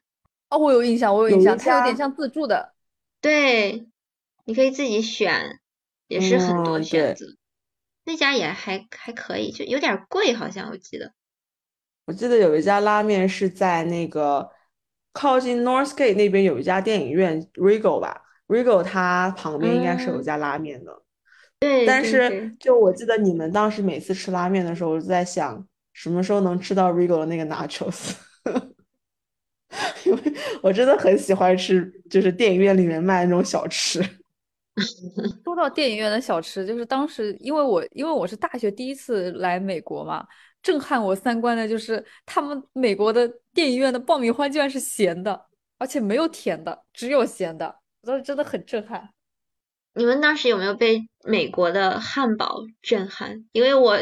[0.49, 2.73] 哦，我有印象，我有印象，有它有点像自助的。
[3.19, 3.85] 对，
[4.45, 5.59] 你可以自己选，
[6.07, 7.25] 也是很多选择。
[8.05, 11.11] 那家也还还可以，就有点贵，好像我记得。
[12.05, 14.47] 我记得有一家拉面是在那个
[15.11, 21.01] 靠近 Northgate 那边有一家电影院 Regal 吧，Regal 它旁边应该是有嗯家拉面的。
[21.59, 28.13] 对但是，就我记得你们当时每次吃拉面的时候，我就在想什么时候能吃到 Regal 的那个 nachos，
[30.05, 33.99] 因为我真的很喜欢吃，就是电影院里面卖那种小吃。
[35.45, 40.27] 说到电影院的小吃，就是当时因为我因为我是大学第一次来美国嘛，
[40.61, 45.45] 震撼我三观的就是他们美国的电影院的爆米花居然是咸的，
[45.77, 49.09] 而且没有甜的，只有咸的，我当时真的很震撼。
[49.93, 53.45] 你们当时有没有被美国的汉堡震撼？
[53.53, 53.97] 因为我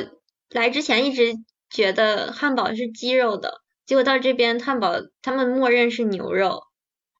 [0.49, 1.33] 来之前一直
[1.69, 6.63] 觉得汉堡是鸡肉的，结果到这边汉堡他们默认是牛肉，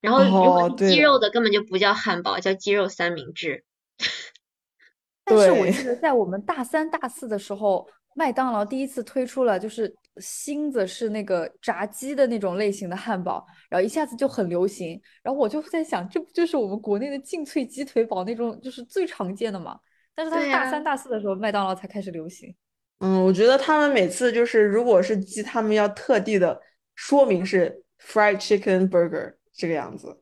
[0.04, 3.64] 然后如果鸡肉的根本就不叫汉堡，叫鸡肉三明治。
[5.24, 15.02] 但是我对记得在我们大三、大四的时候，麦当劳第一次推出了就是芯子是那个炸鸡的那种类型的汉堡，然后一下子就很流行。
[15.24, 19.80] 然后我就在想，这不就是我们国内的劲脆鸡腿堡那种就是最常见的嘛？
[20.14, 22.54] 但是它是大三、大四的时候，麦当劳才开始流行。
[23.00, 26.60] 嗯，我觉得他们每次就是如果是鸡，他们要特地的
[26.96, 30.22] 说明是 fried chicken burger 这个样子，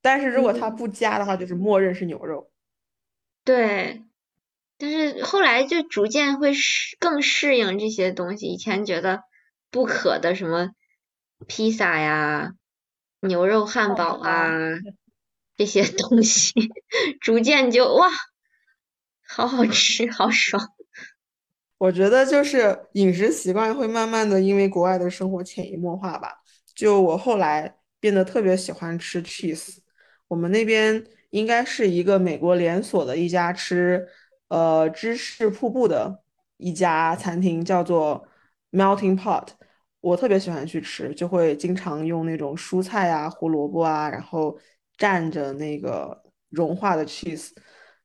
[0.00, 2.50] 但是如果他嗯不加的话，就是默认是牛肉。
[3.44, 4.04] 对，
[4.78, 8.46] 但是后来就逐渐会适更适应这些东西。
[8.46, 9.22] 以前觉得
[9.70, 10.70] 不可的什么
[11.46, 12.52] 披萨呀、
[13.20, 14.50] 牛肉汉汉堡啊
[15.56, 16.52] 这些东西，
[17.20, 18.08] 逐渐就哇，
[19.26, 20.68] 好好吃，好爽。
[21.78, 26.40] 我觉得就是饮食习惯会慢慢的因为国外的生活潜移默化吧。
[26.74, 29.78] 就我后来变得特别喜欢吃 cheese，
[30.26, 34.08] 我们那边应该是一个美国连锁的一家吃
[34.48, 36.24] 呃芝士瀑布的
[36.56, 38.26] 一家餐厅，叫做
[38.72, 39.50] Melting Pot。
[40.00, 44.58] 我特别喜欢去吃，就会经常用那种蔬菜啊、胡萝卜啊，然后
[44.98, 47.50] 蘸着那个融化的 cheese，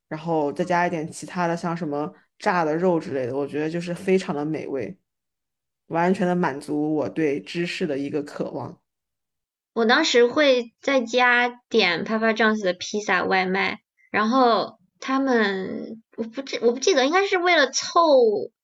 [0.07, 4.95] 然后再加一点其他的，像什么炸的肉之类的，我觉得就是非常的美味，
[5.88, 8.79] 完全的满足我对芝士的一个渴望。
[9.77, 17.93] 我当时会在家点 Papa John's 的披萨外卖，然后他们我不记我不记得，应该是为了凑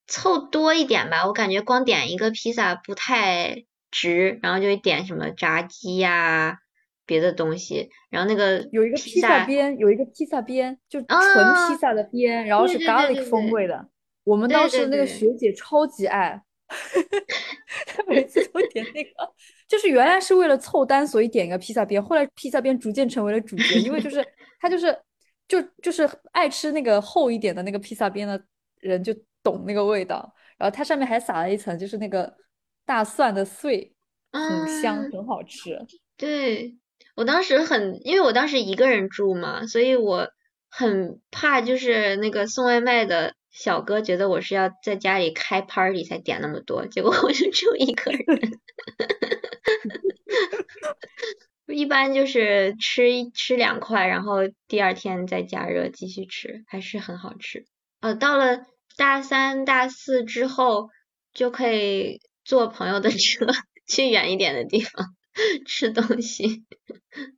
[0.08, 1.28] 凑多一点吧。
[1.28, 6.58] 我感觉光点一个披萨不太值，然后就会点什么炸鸡呀、
[7.06, 7.92] 别的东西。
[8.10, 13.88] 然后那个有一个披披萨萨边，有一个披萨边，就纯啊披萨的边，然后是 garlic 对对风味的。
[14.24, 16.42] 我们当时那个学姐超级爱，
[17.86, 19.12] 她每次都点那个，
[19.74, 24.24] 就是原来是为了凑单，所以点一个披萨边，后来披萨边逐渐成为了主角，因为就是
[24.62, 24.96] 他就是
[25.48, 28.40] 就就是爱吃那个厚一点的那个披萨边的
[28.82, 32.32] 人就懂那个味道，然后它上面还撒了一层就是那个
[32.86, 33.96] 大蒜的碎，
[34.32, 35.76] 很香，嗯很好吃。
[36.18, 36.78] 对，
[37.16, 40.30] 我当时很，因为我当时一个人住嘛，所以我
[40.70, 48.60] 很怕，就是那个送外卖的小哥觉得我是要在家里开 party 才点那么多，结果我就 只有一个人。
[51.68, 57.66] 一般就是吃一吃两块，然后第二天再加热继续吃，还是很好吃。
[58.02, 58.66] 呃，到了
[58.98, 60.90] 大三、大四之后，
[61.34, 63.48] 就可以坐朋友的车
[63.88, 65.16] 去远一点的地方
[65.66, 66.64] 吃东西。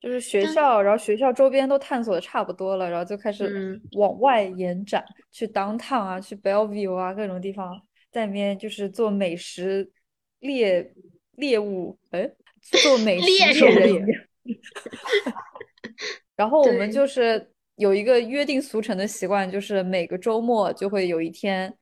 [0.02, 7.80] 就是学校，然后学校周边都探索的差不多了，然后就开始嗯往外延展，去 downtown 啊，去 Bellevue 啊，各种地方，
[8.12, 9.92] 在里面就是做美食
[10.40, 10.94] 猎
[11.34, 12.30] 猎物，哎，
[12.72, 14.08] 做美食猎猎人。
[16.36, 21.74] 然后我们就是有一个约定俗成的习惯，就是每个周末就会有一天，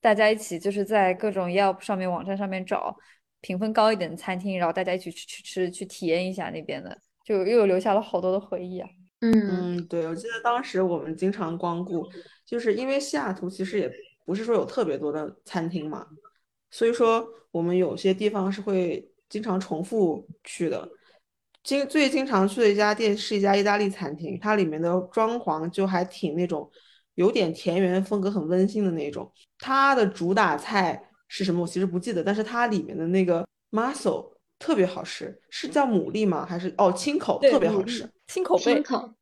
[0.00, 2.96] 大家一起就是在各种 Yelp 上面网站上面找
[3.40, 8.88] 评分高一点的餐厅，然后大家一起去去吃，去体验一下那边的，就又留下了好多的回忆啊。
[9.20, 12.08] 嗯嗯，对，我记得当时我们经常光顾，
[12.46, 13.90] 就是因为西雅图其实也
[14.24, 16.06] 不是说有特别多的餐厅嘛，
[16.70, 20.86] 所以说我们有些地方是会经常重复去的。
[21.64, 26.70] 经最经常去的一家店是一家意大利餐厅，它里面的装潢就还挺那种
[27.14, 29.32] 有点田园风格，很温馨的那种。
[29.58, 31.62] 它的主打菜是什么？
[31.62, 36.44] 我其实不记得，但是它里面的那个 muscle 特别好吃，是叫牡蛎吗？
[36.44, 39.14] 还是哦青口特别好吃，青口贝，清口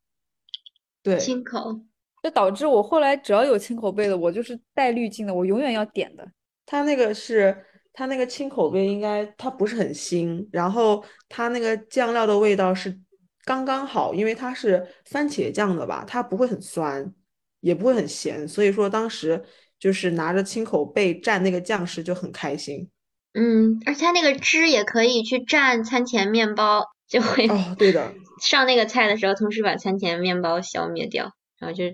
[1.05, 1.81] 对，青口，
[2.23, 6.27] 这导致我后来只要有青口贝的，我就是带滤镜的，我永远要点的。
[6.67, 12.99] 它那个是它那个青口味，应该它不是很腥，然后它那个酱料的味道是
[13.45, 17.13] 刚刚好，因为它是番茄酱的吧，它不会很酸，
[17.61, 19.43] 也不会很咸，所以说当时
[19.79, 22.89] 就是拿着青口贝蘸那个酱吃就很开心。
[23.33, 31.85] 嗯，而且它那个汁也可以去蘸餐前面包，就会哦，对的， 上那个菜的时候，同时把餐前面包消灭掉，然后就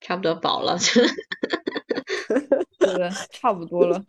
[0.00, 0.78] 差不多饱了。
[2.78, 4.04] 对的，差不多了。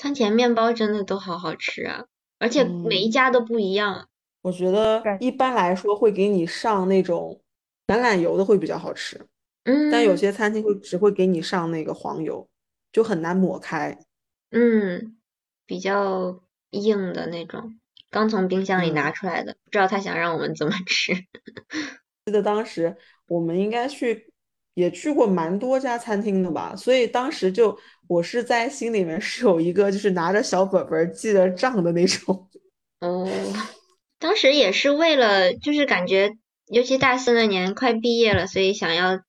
[0.00, 2.06] 餐前面包真的都好好吃啊，
[2.38, 4.08] 而且每一嗯家都不一样。
[4.40, 7.38] 我觉得一般来说会给你上那种
[7.86, 9.20] 橄榄油的会比较好吃，
[9.64, 12.48] 嗯但有嗯些餐厅会只会给你上那个黄油，
[12.90, 13.98] 就很难抹开。
[14.50, 15.18] 嗯，
[15.66, 17.78] 比较硬的那种，
[18.10, 21.12] 刚从冰箱里拿嗯出来的，不知道他想让我们怎么吃。
[22.24, 24.32] 记得当时我们应该去，
[24.74, 27.78] 也去过蛮多家餐厅的吧，所以当时就
[28.10, 32.50] 我是在心里面是有一个就是拿着小本本记着账的那种。
[32.98, 33.30] 哦，
[34.18, 36.32] 当时也是为了，就是感觉，
[36.66, 39.20] 尤其大四那年快毕业了，所以想要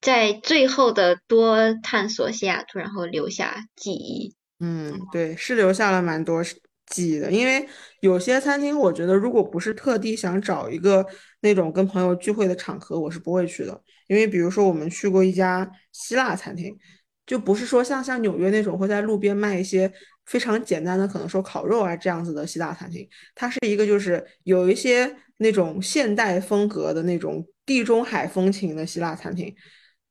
[0.00, 4.34] 在最后的多探索西雅图，然后留下记忆。
[4.58, 6.42] 嗯，对，是留下了蛮多
[6.86, 7.68] 记忆的，因为
[8.00, 11.06] 有些餐厅，我觉得如果不是特地想找一个
[11.42, 13.80] 那种跟朋友聚会的场合，我是不会去的。
[14.08, 16.76] 因为比如说我们去过一家希腊餐厅，
[17.28, 19.92] 就不是说像像纽约那种会在路边卖一些
[20.24, 29.54] 非常简单的，可能说烤肉啊这样子的希腊餐厅，它是一个就是有一些那种现代风格的那种地中海风情的希腊餐厅。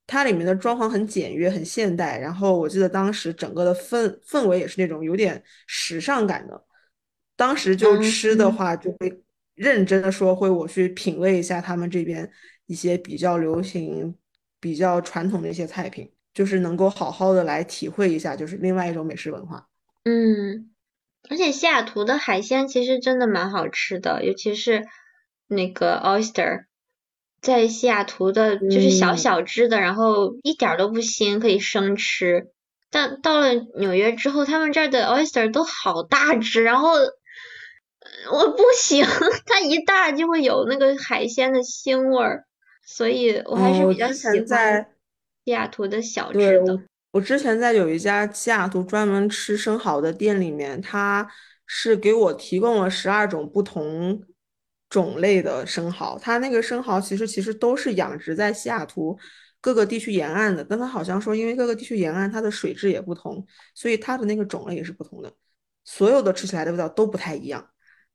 [0.06, 2.18] 它里面的装潢很简约，很现代。
[2.20, 6.64] 然后我记得当时整个的氛氛围也是那种有点时尚感的。
[7.36, 9.22] 当时就吃的嗯话，就会
[9.56, 12.32] 认真的说，会我去品味一下他们这边
[12.68, 14.16] 一些比较流行、
[14.62, 19.66] 比较传统的一些菜品，就是能够好好的来体会一下，就是另外一种美食文化。
[20.04, 20.70] 嗯，
[21.32, 24.86] 而且西雅图的海鲜其实真的蛮好吃的，尤其是
[25.48, 26.66] 那个 oyster，
[27.42, 32.52] 在西雅图的就是小嗯小只的，然后一点儿都不腥，可以生吃。
[32.92, 37.10] 但到了纽约之后，他们这儿的 oyster 都好大只，然后呃
[38.32, 39.04] 我不行，
[39.48, 42.46] 它一大就会有那个海鲜的腥味儿，
[42.86, 44.86] 所以我还是比较喜欢
[45.48, 46.74] 西雅图的小吃，的。
[46.74, 51.26] 我我之前在有一家西雅图专门吃生蚝的店里面，它
[51.66, 54.22] 是给我提供了十二种不同
[54.90, 56.20] 种类的生蚝。
[56.20, 59.18] 它那个生蚝其实其实都是养殖在西雅图
[59.62, 65.32] 各个地区沿岸的，但它好像说因为各个地区沿岸它的水质也不同，所以它的那个种类也是不同的，
[65.86, 67.66] 所有的吃起来的味道都不太一样。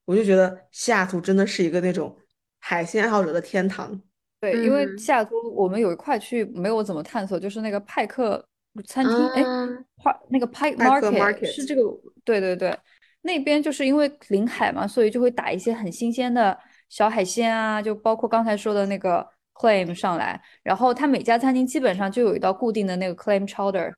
[0.05, 2.15] 我就觉得西雅图真的是一个那种
[2.59, 4.03] 海鲜爱好者的天堂。
[4.43, 8.45] 对，因为嗯西雅图我们有一块区域没有怎么探索，就是那个派克
[8.85, 11.83] 餐厅，哎，嗯派那个派派克 market market 是这个，
[12.25, 12.77] 对对对，
[13.21, 19.25] 那边就是因为临海嘛，所以就会打一些很新鲜的小海鲜啊，就包括刚才说的那个
[19.55, 23.93] clam 上来，然后它每家餐厅基本上就有一道固定的那个 clam chowder，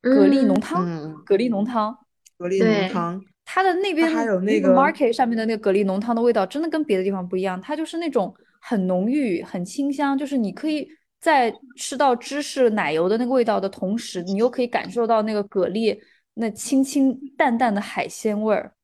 [0.00, 1.92] 蛤蜊浓嗯汤，嗯，蛤蜊浓汤。
[2.38, 3.22] 蛤蜊对浓汤。
[3.44, 7.60] 它的那边还有那个那个 market 上面的那个蛤蜊浓汤的味道，真的跟别的地方不一样。
[7.60, 8.34] 它就是那种
[8.68, 10.88] 很浓郁、很清香，就是你可以
[11.20, 15.96] 在吃到芝士奶油的那个味道的同时，你又可以感受到那个蛤蜊
[16.34, 18.74] 那清清淡淡的海鲜味儿，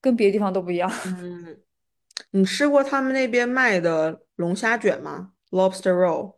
[0.00, 0.88] 跟别的地方都不一样。
[1.18, 1.58] 嗯，
[2.30, 6.36] 你吃过他们那边卖的龙虾卷吗？Lobster roll。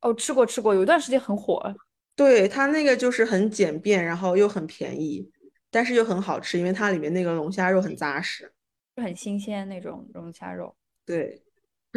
[0.00, 1.74] 哦，吃过吃过，有一段时间很火。
[2.16, 5.30] 对，它那个就是很简便，然后又很便宜，
[5.70, 8.50] 但是又很好吃，因为它里面那个龙虾肉很扎实。
[8.96, 10.74] 就很新鲜那种龙虾肉。
[11.04, 11.42] 对，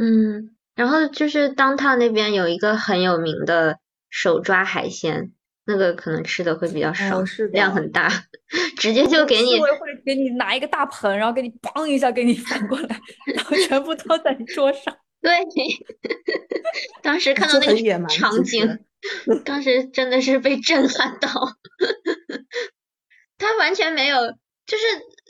[0.01, 3.77] 嗯，然后就是 downtown 那边有一个很有名的
[4.09, 5.31] 手抓海鲜，
[5.65, 8.09] 那个可能吃的会比较少，哦是的量很大，
[8.77, 12.99] 直接就给你刺猬会给你拿一个大盆，然后给你砰一下给你反过来，
[13.35, 14.97] 然后全部倒在你桌上。
[15.21, 15.31] 对，
[17.03, 18.79] 当时看到那个场景，
[19.45, 21.29] 当时真的是被震撼到。
[23.37, 24.17] 他完全没有，
[24.65, 24.83] 就是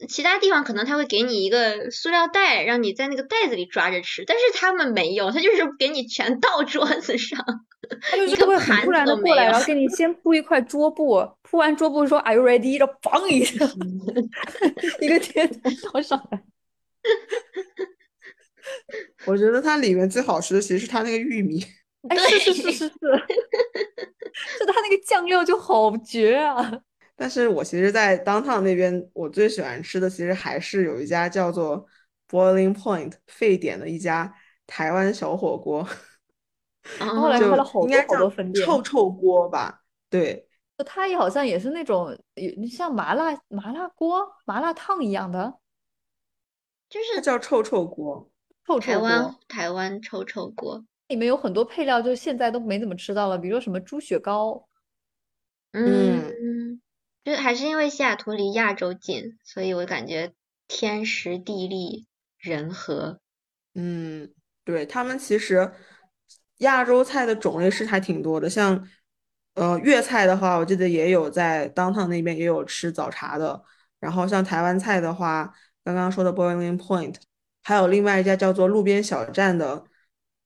[0.07, 7.39] 其他地方可能他会给你一个塑料袋，让你在那个袋子里抓着吃，但是他们没有，他就是给你全倒桌子上，
[8.09, 12.79] 他就一个是会很盘子突然的过来，都没有然后给你先铺一块桌布，铺完桌布说 Are you ready？
[12.79, 13.65] 然后砰一下，
[14.99, 16.41] 一个甜筒倒上来。
[19.25, 21.63] 我觉得它里面最好吃的其实是它那个玉米。
[22.09, 22.95] 哎，是是是是是，就
[24.65, 26.71] 它那个酱料就好绝啊！
[27.21, 31.85] 但是我其实，在 downtown 那边，我最喜欢吃的其实还是有一家叫做
[32.27, 34.33] Boiling Point 沸点的一家
[34.65, 35.87] 台湾小火锅，
[36.97, 39.83] 然后来开了好多好应该叫多分店臭臭锅吧？
[40.09, 40.47] 对，
[40.83, 42.17] 它也好像也是那种
[42.67, 45.59] 像麻辣麻辣锅、麻辣烫一样的
[46.89, 48.27] 就是它叫臭臭锅。
[48.65, 54.67] 臭臭台湾，台湾臭臭锅，里面有很多配料，就现在都没怎么吃到了，比如说什么猪血糕。
[55.73, 56.81] 嗯，
[57.23, 60.33] 就还是因为西雅图离亚洲近，所以我感觉
[60.67, 62.07] 天时地利
[62.39, 63.19] 人和，
[63.75, 64.31] 嗯，
[64.63, 65.71] 对，他们其实
[66.57, 68.87] 亚洲菜的种类是还挺多的，像
[69.53, 73.63] 呃粤菜的话，我记得也有在 downtown 那边也有吃早茶的，
[73.99, 75.53] 然后像台湾菜的话，
[75.83, 77.15] 刚刚说的 Boiling Point，
[77.61, 79.83] 还有另外一家叫做路边小站的，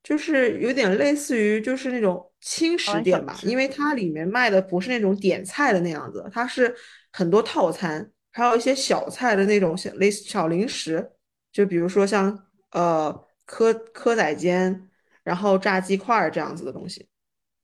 [0.05, 6.75] 就是有点类似于就是那种轻食店吧，因为它里面卖的不是那种点菜的那样子，它是
[7.11, 11.09] 很多套餐，还有一些小菜的那种小类似小零食，
[11.51, 14.87] 就比如说像呃蚵蚵仔煎，
[15.23, 17.07] 然后炸鸡块儿这样子的东西，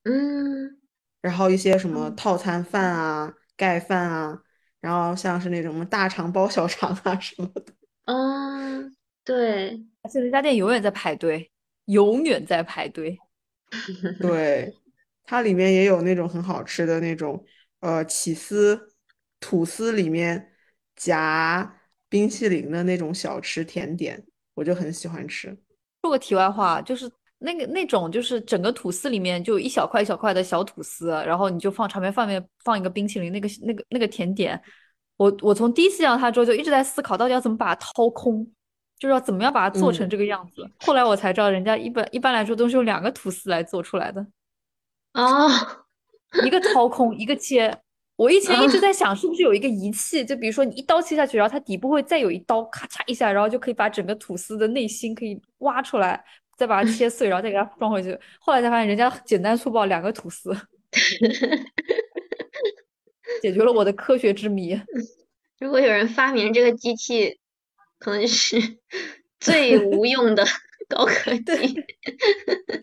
[0.05, 0.79] 嗯。
[1.21, 2.15] 然后一些什么嗯。
[2.15, 4.41] 套餐饭啊、盖饭啊，
[4.79, 7.71] 然后像是那种什么大肠包小肠啊什么的。
[8.05, 11.50] 嗯，对，而且那家店永远在排队，
[11.91, 13.19] 永远在排队。
[14.19, 14.73] 对，
[15.23, 17.45] 它里面也有那种很好吃的那种，
[17.79, 18.93] 呃，起司
[19.39, 20.51] 吐司里面
[20.95, 21.79] 夹
[22.09, 24.21] 冰淇淋的那种小吃甜点，
[24.55, 25.57] 我就很喜欢吃。
[26.01, 34.61] 说个题外话，就是那个那种，就是整个吐司里面就一小块一小块的小吐司，然后你就放旁边放面放一个冰淇淋，那个那个那个甜点，
[35.17, 38.51] 我我从第一次见到它之后就一直在思考，到底要怎么把它掏空，
[39.01, 40.69] 就是要怎么样把它做成嗯这个样子。
[40.81, 44.23] 后来我才知道，人家一般一般来说都是用两个吐司来做出来的，
[45.13, 45.49] 啊，
[46.45, 47.75] 一个掏空，一个切。
[48.15, 56.23] 我以前一直啊在想，是不是有一个仪器，就比如说你一刀切下去，然后它底部会再有一刀，咔嚓一下，然后就可以把整个吐司的内心可以挖出来，
[56.55, 58.15] 再把它切碎，然后再给它装回去。
[58.39, 60.55] 后来才发现，人家简单粗暴，两个吐司，
[63.41, 64.79] 解决了我的科学之谜。
[65.57, 67.39] 如果有人发明这个机器，
[68.01, 68.57] 可能是
[69.39, 70.43] 最无用的
[70.89, 71.85] 高科技。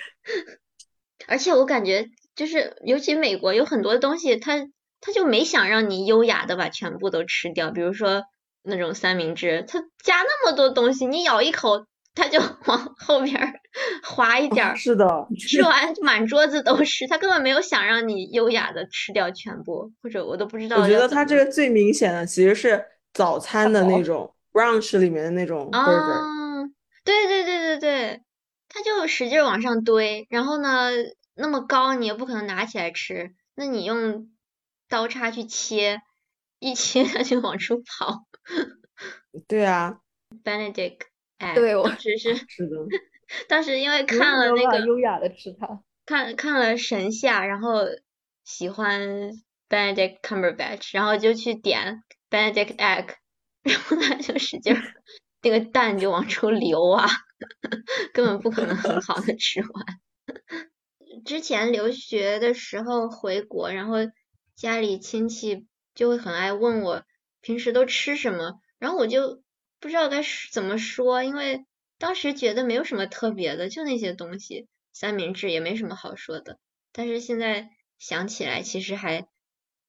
[1.26, 4.66] 而且我感觉，就是尤其美国有很多东西，它
[5.00, 7.70] 它就没想让你优雅的把全部都吃掉。
[7.70, 8.22] 比如说
[8.62, 13.52] 那种三明治，它加那么多东西，你咬一口，它就往后边儿
[14.02, 25.78] 滑一点儿，是的，吃完满桌子都是，它根本没有想让你优雅的吃掉全部，或者我都不知道我觉得它这个最明显的其实是早餐的那种 brunch 里面的那种 burger。
[25.78, 26.64] 啊，
[27.04, 28.22] 对对对对对，
[28.68, 30.90] 它就使劲儿往上堆，然后呢，
[31.34, 34.30] 那么高你也不可能拿起来吃，那你用
[34.88, 36.02] 刀叉去切，
[36.58, 38.26] 一切 它就往出跑。
[39.46, 40.00] 对啊，
[40.44, 41.02] Benedict，
[41.38, 42.76] 哎，对我当时是 是的，
[43.48, 45.80] 当时因为看了那个优雅的吃它。
[46.04, 47.82] 看看了神夏，然后
[48.42, 49.30] 喜欢
[49.68, 53.08] Benedict Cumberbatch，然后就去点 Benedict egg，
[53.62, 54.82] 然后他就使劲儿，
[55.42, 57.06] 那个蛋就往出流啊，
[58.12, 60.00] 根本不可能很好的吃完。
[61.24, 63.96] 之前留学的时候回国，然后
[64.56, 67.04] 家里亲戚就会很爱问我
[67.40, 69.42] 平时都吃什么，然后我就
[69.80, 71.64] 不知道该怎么说，因为
[71.98, 74.68] 当时觉得没有什么特别的，就那些东西。
[74.90, 76.58] 三明治也没什么好说的，
[76.92, 79.28] 但是现在想起来，其实还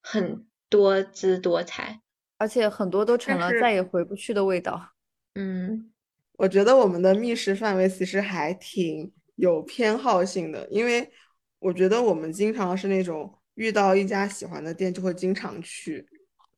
[0.02, 2.00] 很多姿多彩。
[2.40, 4.92] 而且很多都成了再也回不去的味道。
[5.34, 5.92] 嗯
[6.38, 11.12] 我觉得我们的觅食范围其实还挺有偏好性的，因为
[11.58, 16.06] 我觉得我们经常是那种遇到一家喜欢的店就会经常去，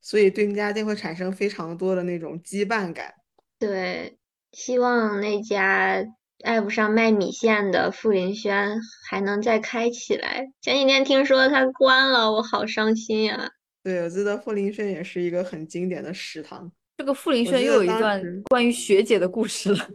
[0.01, 3.12] 所以对那家店会产生非常多的那种羁绊感。
[3.59, 4.16] 对，
[4.53, 6.05] 希望那家
[6.45, 8.78] 爱不上卖米线的傅林轩
[9.11, 10.53] 还能再开起来。
[10.61, 13.51] 前几天听说他关了，我好伤心呀、
[13.83, 16.70] 对，我记得傅林轩也是一个很经典的食堂。
[16.99, 19.78] 这个傅林轩又有一段关于学姐的故事了。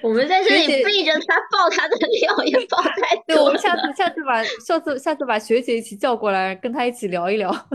[0.00, 3.74] 我们在这里背着他爆他的料也爆太 对，我们下。
[3.74, 7.50] 次下次把下次下次把学姐一起叫过来，跟她一起聊一聊。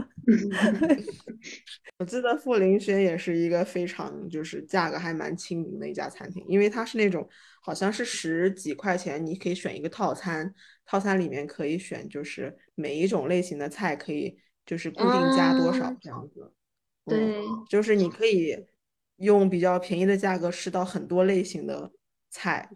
[2.00, 7.28] 我记得傅林轩也是一个非常就是价格还蛮亲民的一家餐厅，因为它是那种
[7.62, 10.54] 好像是十几块钱，你可以选一个套餐，
[10.90, 14.36] 套餐里面可以选就是每一种类型的菜可以
[14.66, 16.52] 就是固定加多少这样子。
[17.06, 17.36] 对，
[17.70, 18.66] 就是你可以
[19.18, 21.92] 用比较便宜的价格吃到很多类型的
[22.32, 22.68] 菜，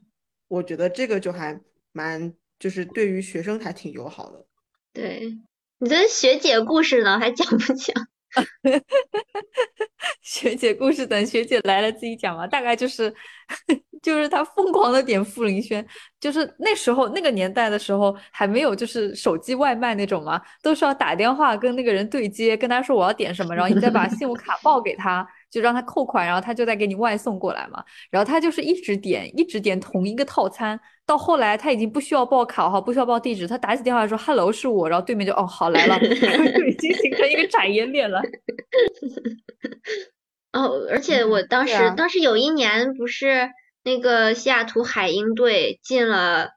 [0.47, 1.59] 我觉得这个就还
[1.91, 4.45] 蛮就是对于学生还挺友好的。
[4.91, 5.39] 对，
[5.79, 8.07] 你的学姐故事呢，还讲不讲？
[10.21, 13.13] 学姐故事等学姐来了自己讲吧，大概就是
[14.01, 15.85] 就是他疯狂的点傅林轩，
[16.19, 27.83] 就是那时候那个年代的时候还没有就是手机外卖那种嘛，都是要打电话跟那个人对接，跟他说我要点什么，然后你再把信用卡报给他，就让他扣款，然后他就再给你外送过来嘛。
[28.09, 38.21] 然后他就是一直点一直点同一个套餐，到后来他已经不需要报卡号，不需要报地址，他打起电话说 “hello” 是我，然后对面就哦好来了， 就已经形成一个产业链了。
[40.53, 43.49] 哦，而且我当时、当时有一年不是
[43.83, 46.49] 那个西雅图海鹰队进了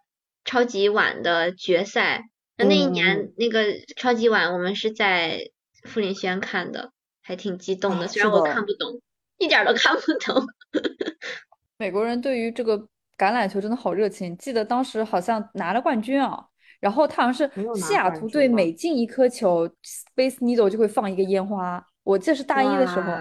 [0.45, 2.25] 超级碗的决赛，
[2.59, 3.65] 那那一嗯年那个
[3.97, 5.51] 超级碗我们是在
[5.85, 6.93] 富林轩看的，
[7.27, 9.01] 还挺激动的，啊虽然我看不懂，
[9.39, 10.47] 一点儿都看不懂。
[11.77, 12.79] 美国人对于这个
[13.19, 16.47] 橄榄球真的好热情，记得当时好像拿了冠军啊，
[16.79, 19.69] 然后他好像是西雅图队每进一颗球
[20.15, 21.85] ，Space Needle 就会放一个烟花。
[22.05, 23.13] 我记得是大一的时候，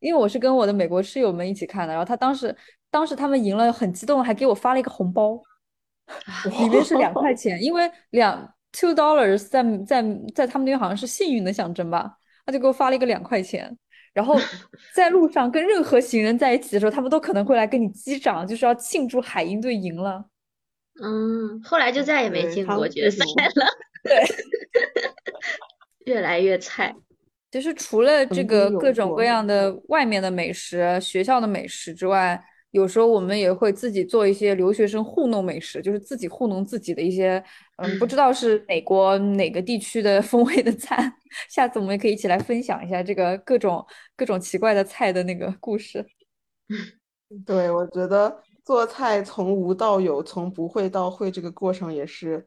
[0.00, 2.54] 因为我是跟我的美国室友们一起看的，然后他当时
[2.90, 5.40] 当时他们赢了，很激动，还给我发了一个红包，
[6.44, 10.02] 里面是两块 钱，因为两 two dollars 在在
[10.34, 13.76] 在他们那边好像是幸运的象征吧，他就给我发了一个两块钱。
[14.12, 14.38] 然后
[14.94, 20.26] 在路上跟任何行人在一起的时候，他们都可能会来跟你击掌，就是要庆祝海鹰队赢了。
[21.02, 23.24] 嗯，后来就再也没对进过决赛
[23.54, 23.66] 了。
[24.04, 24.22] 对，
[26.12, 26.94] 越来越菜。
[27.50, 32.38] 其实除了这个各种各样的外面的美食、学校的美食之外，
[32.72, 37.42] 有时候我们也会自己做一些留学生糊弄美食，就是自己糊弄自己的一些，
[37.82, 41.12] 嗯，不知道是哪国哪个地区的风味的菜。
[41.48, 43.84] 下次我们也可以一起来分享一下这个各种
[44.16, 46.04] 各种奇怪的菜的那个故事。
[47.46, 52.46] 对，我觉得做菜从无到有，从不会到会，这个过程也是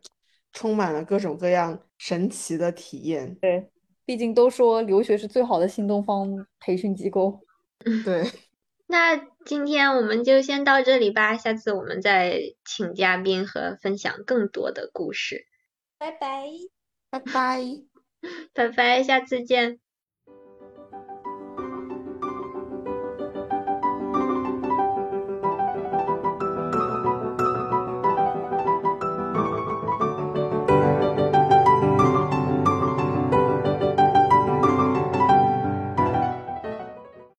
[0.53, 3.35] 充满了各种各样神奇的体验。
[3.41, 3.67] 对，
[4.05, 6.29] 毕竟都说留学是最好的新东方
[6.59, 7.39] 培训机构。
[8.05, 8.23] 对，
[8.87, 15.47] 那今天我们就先到这里吧，下次我们再请嘉宾和分享更多的故事。
[15.97, 16.47] 拜拜。
[17.09, 17.63] 拜拜。
[18.53, 19.79] 拜拜，下次见。